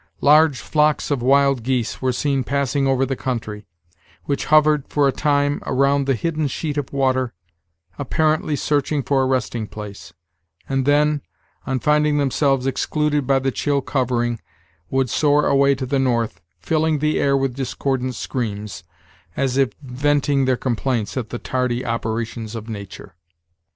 Large 0.21 0.59
flocks 0.59 1.11
of 1.11 1.21
wild 1.21 1.61
geese 1.61 2.01
were 2.01 2.11
seen 2.11 2.43
passing 2.43 2.87
over 2.87 3.05
the 3.05 3.15
country, 3.15 3.67
which 4.23 4.45
hovered, 4.45 4.87
for 4.87 5.07
a 5.07 5.11
time, 5.11 5.61
around 5.63 6.07
the 6.07 6.15
hidden 6.15 6.47
sheet 6.47 6.75
of 6.75 6.91
water, 6.91 7.35
apparently 7.99 8.55
searching 8.55 9.03
for 9.03 9.21
a 9.21 9.27
resting 9.27 9.67
place; 9.67 10.11
and 10.67 10.87
then, 10.87 11.21
on 11.67 11.79
finding 11.79 12.17
themselves 12.17 12.65
excluded 12.65 13.27
by 13.27 13.37
the 13.37 13.51
chill 13.51 13.81
covering, 13.81 14.39
would 14.89 15.07
soar 15.11 15.45
away 15.45 15.75
to 15.75 15.85
the 15.85 15.99
north, 15.99 16.41
filling 16.57 16.97
the 16.97 17.19
air 17.19 17.37
with 17.37 17.53
discordant 17.53 18.15
screams, 18.15 18.83
as 19.37 19.55
if 19.55 19.69
venting 19.83 20.45
their 20.45 20.57
complaints 20.57 21.15
at 21.15 21.29
the 21.29 21.37
tardy 21.37 21.85
operations 21.85 22.55
of 22.55 22.67
Nature. 22.67 23.13